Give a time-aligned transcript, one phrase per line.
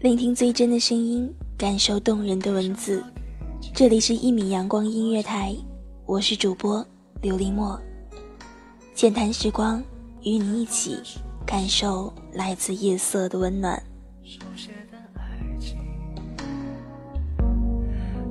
[0.00, 3.02] 聆听最真的声音，感受动人的文字。
[3.74, 5.52] 这里是《一米阳光音乐台》，
[6.06, 6.86] 我是主播
[7.22, 7.80] 刘林墨。
[8.94, 9.82] 浅谈时光，
[10.22, 11.00] 与你一起
[11.46, 13.82] 感受来自夜色的温暖。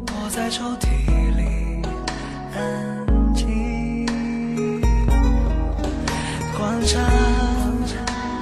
[0.06, 0.86] 躲在抽屉
[1.36, 1.82] 里，
[2.54, 4.06] 安静
[6.56, 7.02] 观察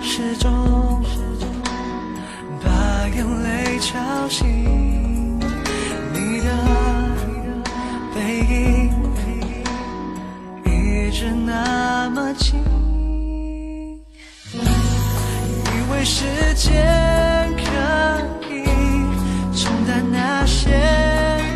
[0.01, 0.51] 时钟。
[3.13, 4.47] 眼泪敲醒
[6.13, 6.80] 你的
[16.21, 16.71] 时间
[17.57, 17.63] 可
[18.53, 18.63] 以
[19.57, 20.69] 冲淡那些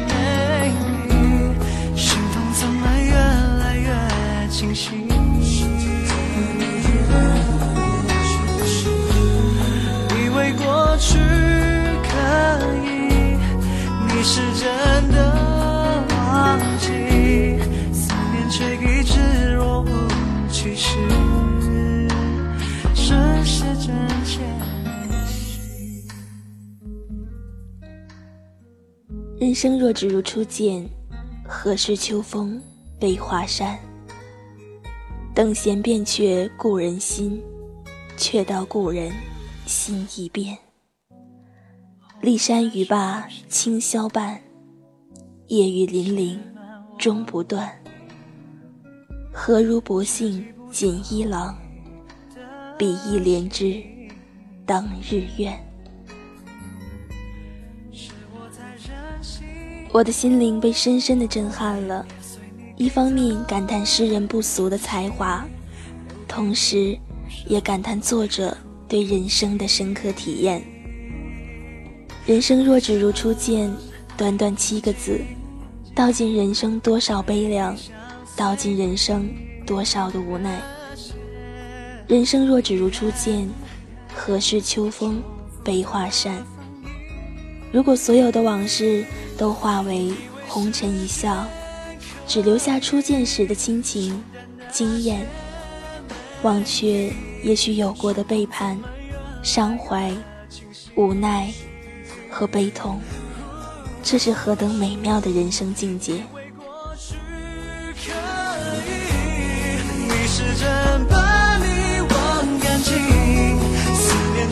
[0.08, 0.74] 美
[1.08, 1.14] 丽，
[1.96, 5.06] 心痛怎么越来越清晰？
[10.18, 11.35] 以为过去。
[29.56, 30.86] 生若只如初见，
[31.48, 32.62] 何事秋风
[33.00, 33.80] 悲画扇？
[35.34, 37.42] 等闲变却故人心，
[38.18, 39.10] 却道故人
[39.66, 40.58] 心易变。
[42.22, 44.42] 骊山语罢清宵半，
[45.48, 46.38] 夜雨霖铃
[46.98, 47.72] 终不断。
[49.32, 51.56] 何如薄幸锦衣郎，
[52.78, 53.82] 比翼连枝
[54.66, 55.58] 当日愿。
[59.96, 62.06] 我的心灵被深深的震撼了，
[62.76, 65.46] 一方面感叹诗人不俗的才华，
[66.28, 67.00] 同时
[67.48, 68.58] 也感叹作者
[68.90, 70.62] 对人生的深刻体验。
[72.26, 73.74] 人生若只如初见，
[74.18, 75.22] 短短七个字，
[75.96, 77.74] 道尽人生多少悲凉，
[78.36, 79.30] 道尽人生
[79.66, 80.62] 多少的无奈。
[82.06, 83.50] 人生若只如初见，
[84.14, 85.24] 何事秋风
[85.64, 86.44] 悲画扇？
[87.76, 89.04] 如果所有的往事
[89.38, 90.14] 都化为
[90.48, 91.46] 红尘一笑，
[92.26, 94.24] 只留下初见时的亲情、
[94.72, 95.28] 惊艳，
[96.42, 97.12] 忘却
[97.44, 98.80] 也许有过的背叛、
[99.44, 100.10] 伤怀、
[100.96, 101.52] 无奈。
[102.30, 103.02] 和悲痛，
[104.02, 106.24] 这是何等美妙的人生境界！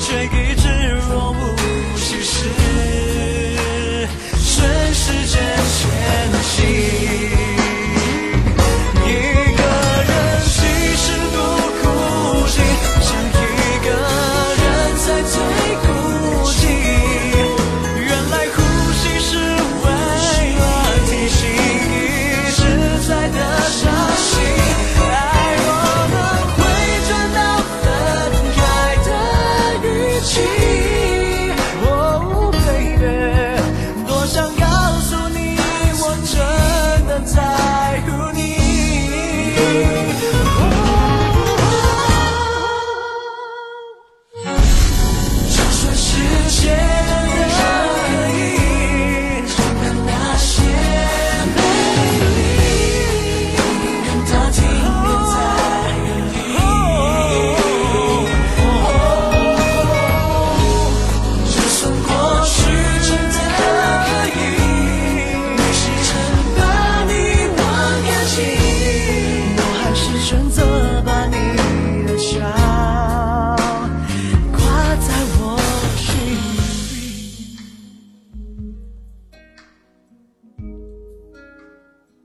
[0.05, 0.52] 顺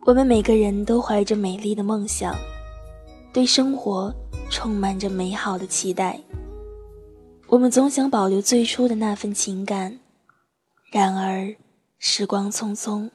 [0.09, 2.35] 我们每个人都怀着美丽的梦想，
[3.31, 4.11] 对生活
[4.49, 6.19] 充满着美好的期待。
[7.47, 10.01] 我们总想保留最初的那份情感，
[10.91, 11.55] 然而
[11.99, 13.11] 时光匆匆，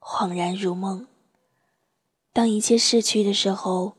[0.00, 1.06] 恍然如梦。
[2.32, 3.92] 当一切逝去的时候，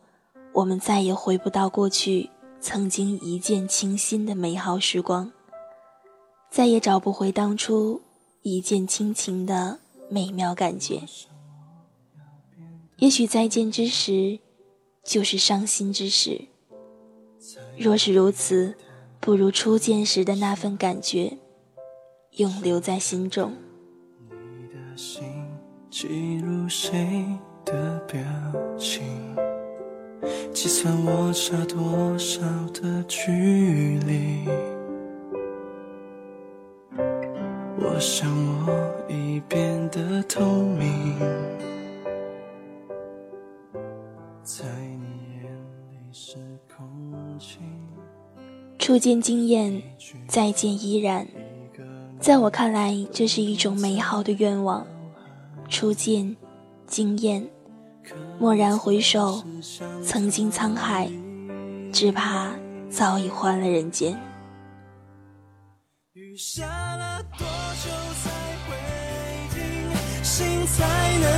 [0.51, 5.31] 我们再也回不到过去曾经一见倾心的美好时光，
[6.49, 8.01] 再也找不回当初
[8.41, 9.77] 一见倾情的
[10.09, 11.03] 美妙感觉。
[13.01, 14.37] 也许再见之时，
[15.03, 16.39] 就是伤心之时。
[17.75, 18.75] 若是如此，
[19.19, 21.39] 不如初见时的那份感觉，
[22.33, 23.53] 永留在心中。
[24.29, 25.23] 你的心
[25.89, 27.25] 记录谁
[27.65, 28.21] 的表
[28.77, 29.01] 情？
[30.53, 32.39] 计算我差多少
[32.71, 33.31] 的距
[34.05, 34.47] 离？
[37.79, 38.29] 我想
[38.67, 41.17] 我已变得透明。
[44.43, 45.53] 在你眼
[45.91, 46.35] 里是
[46.75, 47.59] 空气。
[48.79, 49.83] 初见惊艳，
[50.27, 51.27] 再见依然。
[52.19, 54.85] 在我看来，这是一种美好的愿望。
[55.69, 56.35] 初见，
[56.87, 57.47] 惊艳，
[58.39, 59.43] 蓦然回首，
[60.03, 61.07] 曾经沧海，
[61.93, 62.51] 只怕
[62.89, 64.19] 早已换了人间。
[66.13, 67.91] 雨下了多久
[68.23, 68.31] 才
[68.65, 68.75] 会
[69.53, 69.61] 停？
[70.23, 70.83] 心才
[71.19, 71.30] 能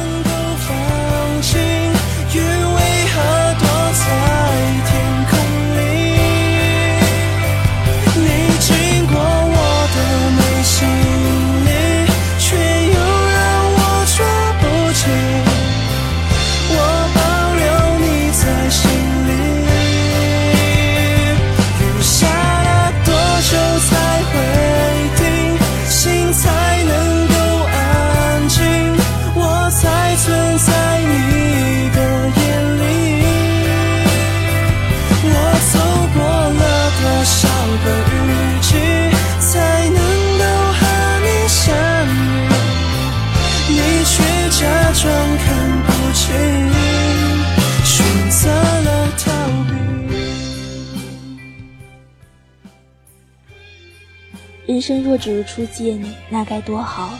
[54.65, 57.13] 人生若只如初见，那该多好！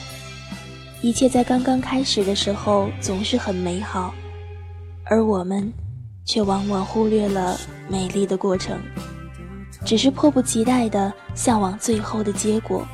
[1.02, 4.14] 一切在刚刚开始的时候总是很美好，
[5.04, 5.72] 而我们
[6.24, 7.60] 却往往忽略了
[7.90, 8.80] 美丽的过程，
[9.84, 12.88] 只是迫不及待地向往最后的结果，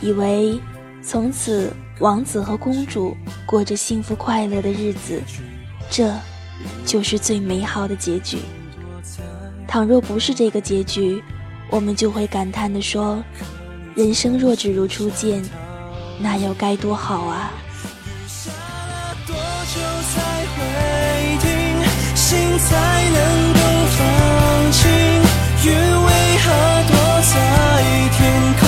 [0.00, 0.58] 以为
[1.02, 1.70] 从此
[2.00, 3.14] 王子和公主
[3.44, 5.22] 过着幸福快乐的日子，
[5.90, 6.14] 这
[6.86, 8.38] 就是最美好的结局。
[9.66, 11.22] 倘若不是这个结局，
[11.70, 13.22] 我们就会感叹地说
[13.94, 15.42] ：“人生若只如初见，
[16.18, 20.20] 那又该多好啊！”雨下了多久才
[20.54, 20.56] 会
[21.40, 21.46] 停？
[22.14, 22.70] 心才
[23.10, 23.60] 能够
[23.96, 23.98] 放
[24.72, 24.90] 晴？
[25.64, 26.46] 雨为何
[26.88, 26.92] 躲
[27.22, 27.32] 在
[28.16, 28.18] 天
[28.60, 28.67] 空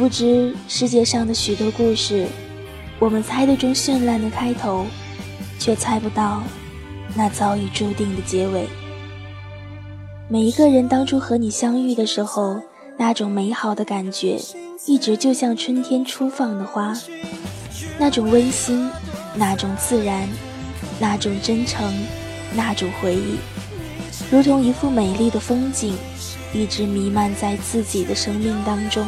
[0.00, 2.26] 不知，世界上的许多故事，
[2.98, 4.86] 我们猜得中绚烂的开头，
[5.58, 6.42] 却猜不到
[7.14, 8.66] 那早已注定的结尾。
[10.26, 12.62] 每一个人当初和你相遇的时候，
[12.96, 14.40] 那种美好的感觉，
[14.86, 16.96] 一直就像春天初放的花，
[17.98, 18.90] 那种温馨，
[19.34, 20.26] 那种自然，
[20.98, 21.92] 那种真诚，
[22.54, 23.36] 那种回忆，
[24.30, 25.94] 如同一幅美丽的风景，
[26.54, 29.06] 一直弥漫在自己的生命当中。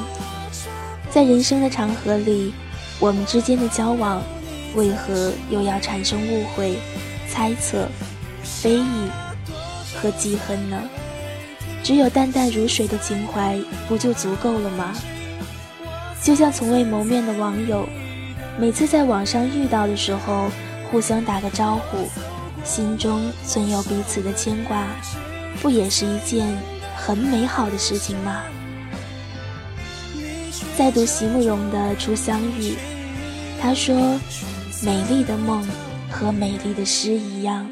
[1.12, 2.54] 在人生的长河里，
[2.99, 4.23] 我们之间的交往，
[4.75, 6.78] 为何又要产生误会、
[7.28, 7.87] 猜测、
[8.42, 9.11] 非议
[9.95, 10.83] 和记恨呢？
[11.83, 14.95] 只有淡淡如水的情怀，不就足够了吗？
[16.23, 17.87] 就像从未谋面的网友，
[18.59, 20.50] 每次在网上遇到的时候，
[20.90, 22.09] 互相打个招呼，
[22.64, 24.87] 心中存有彼此的牵挂，
[25.61, 26.57] 不也是一件
[26.97, 28.45] 很美好的事情吗？
[30.76, 32.73] 在读席慕容的《初相遇》，
[33.61, 33.95] 他说
[34.85, 35.62] ：“美丽的梦
[36.11, 37.71] 和美丽的诗一样，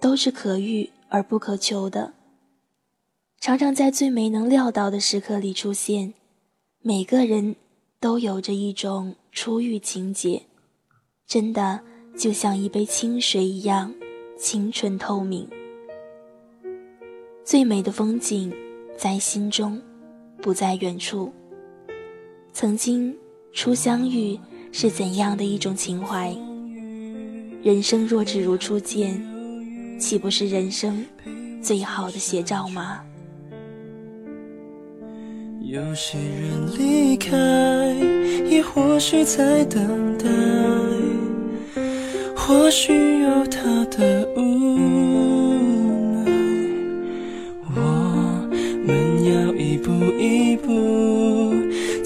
[0.00, 2.14] 都是可遇而不可求的。
[3.40, 6.14] 常常在最没能料到的时刻里出现。
[6.80, 7.56] 每个人
[8.00, 10.42] 都有着一种初遇情节，
[11.26, 11.80] 真的
[12.16, 13.92] 就像一杯清水一样
[14.38, 15.46] 清纯透明。
[17.44, 18.52] 最美的风景
[18.96, 19.82] 在心中，
[20.40, 21.32] 不在远处。”
[22.54, 23.16] 曾经，
[23.54, 24.38] 初相遇
[24.72, 26.36] 是怎样的一种情怀？
[27.62, 29.18] 人生若只如初见，
[29.98, 31.02] 岂不是人生
[31.62, 33.00] 最好的写照吗？
[35.62, 37.34] 有些人离开，
[38.50, 40.28] 也或许在等待，
[42.36, 44.21] 或许有他的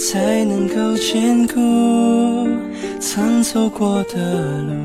[0.09, 1.55] 才能够兼顾
[3.01, 4.77] 曾走过的路。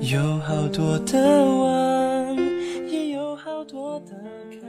[0.00, 2.34] 有好多的弯，
[2.88, 4.12] 也有好多的
[4.50, 4.60] 坎。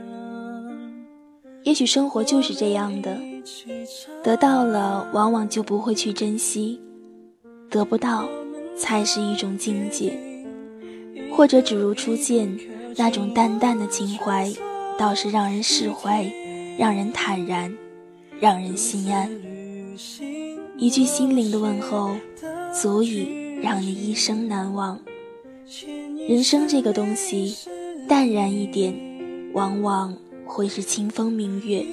[1.62, 3.16] 也许生活就是这样的，
[4.22, 6.78] 得到了往往就不会去珍惜，
[7.70, 8.28] 得不到
[8.76, 10.18] 才是一种境界。
[11.32, 12.54] 或者只如初见，
[12.98, 14.52] 那种淡淡的情怀，
[14.98, 16.30] 倒是让人释怀，
[16.80, 17.70] 让人坦然，
[18.40, 19.30] 让人心安。
[20.78, 22.16] 一句心灵的问候，
[22.72, 23.28] 足以
[23.60, 24.98] 让你一生难忘。
[26.26, 27.54] 人生这个东西，
[28.08, 28.94] 淡然一点，
[29.52, 30.16] 往往。
[30.46, 31.84] 会是清风明月，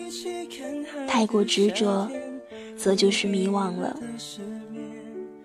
[1.05, 2.09] 太过执着，
[2.75, 3.95] 则就是迷惘了。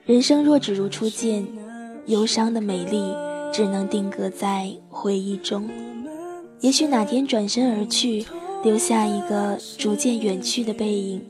[0.06, 1.44] 人生若只如初见，
[2.06, 3.12] 忧伤的美丽
[3.52, 5.68] 只能定格在回忆中。
[6.60, 8.24] 也许哪天转身而去，
[8.62, 11.20] 留下一个逐渐远去的背影，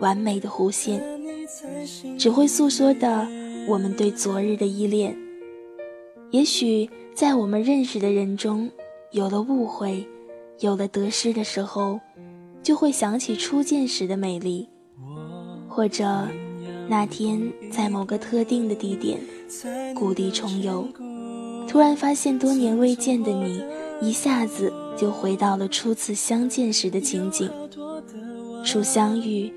[0.00, 1.02] 完美的弧线，
[2.18, 3.26] 只会诉说的
[3.68, 5.16] 我们对昨日的依恋。
[6.30, 8.70] 也许在我们认识的人中，
[9.10, 10.06] 有了误会。
[10.60, 11.98] 有了得失的时候，
[12.62, 14.68] 就会想起初见时的美丽，
[15.68, 16.28] 或者
[16.88, 19.18] 那天在某个特定的地点，
[19.92, 20.86] 故地重游，
[21.66, 23.60] 突然发现多年未见的你，
[24.02, 27.48] 一下子就回到了初次相见时的情景。
[28.64, 29.52] 初相遇，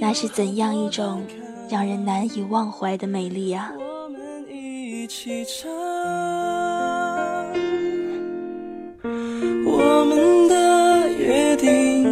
[0.00, 1.24] 那是怎样一种
[1.68, 3.72] 让人难以忘怀的美丽啊！
[9.66, 12.04] 我们的约定，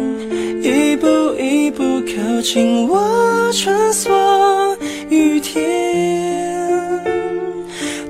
[0.61, 1.07] 一步
[1.39, 4.77] 一步靠近我，穿梭
[5.09, 7.03] 雨天，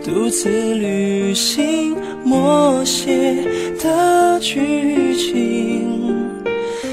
[0.03, 1.95] 独自旅行，
[2.29, 3.43] 默写
[3.81, 6.15] 的剧情，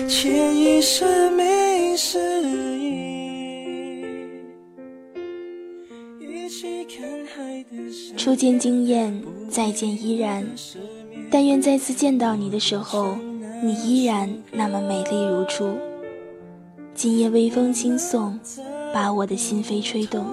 [0.09, 2.19] 牵一生没诗
[2.78, 4.00] 意。
[6.19, 10.43] 一起看海的初见惊艳，再见依然。
[11.31, 13.14] 但愿再次见到你的时候，
[13.62, 15.76] 你依然那么美丽如初。
[16.95, 18.40] 今夜微风轻送，
[18.90, 20.25] 把我的心扉吹动，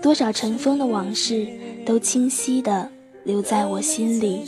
[0.00, 1.44] 多少尘封的往事
[1.84, 2.88] 都清晰的
[3.24, 4.44] 留在我心里，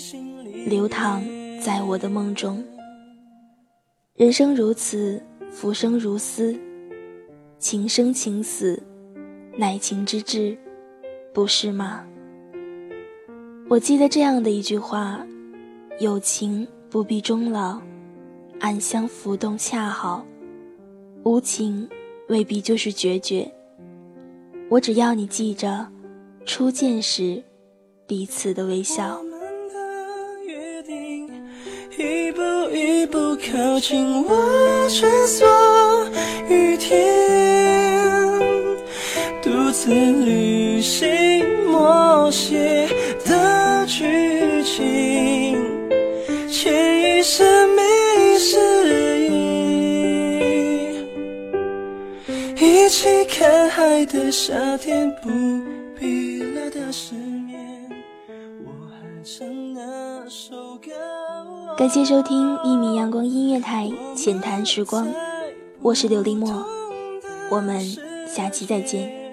[0.66, 1.23] 流淌
[1.61, 2.62] 在我的梦中。
[4.16, 6.59] 人生如此，浮生如斯，
[7.59, 8.83] 情生情死，
[9.57, 10.57] 乃情之至，
[11.33, 12.04] 不是吗？
[13.69, 15.25] 我记得这样的一句话。
[16.00, 17.81] 有情不必终老，
[18.59, 20.26] 暗香浮动恰好；
[21.23, 21.88] 无情
[22.28, 23.49] 未必就是决绝。
[24.69, 25.87] 我只要你记着，
[26.45, 27.40] 初见时
[28.06, 29.20] 彼此的微笑。
[31.96, 32.42] 一步
[32.73, 35.46] 一步靠近我，穿梭
[36.49, 36.99] 雨天，
[39.40, 41.08] 独自旅行，
[41.66, 42.88] 默写
[43.25, 45.56] 的剧情。
[46.50, 47.82] 潜意识没
[48.38, 48.58] 诗
[49.20, 49.32] 意，
[52.61, 55.30] 一起看海的夏天，不
[55.99, 57.14] 必拉的时
[61.76, 65.09] 感谢收听一米阳光音乐台浅谈时光，
[65.81, 66.64] 我是刘丽墨，
[67.50, 67.81] 我们
[68.28, 69.24] 下期再见。